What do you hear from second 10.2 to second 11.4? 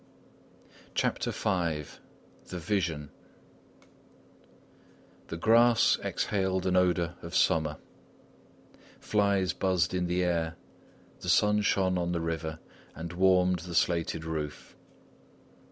air, the